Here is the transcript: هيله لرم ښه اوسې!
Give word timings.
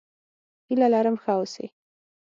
هيله 0.69 0.87
لرم 0.93 1.15
ښه 1.23 1.31
اوسې! 1.37 1.65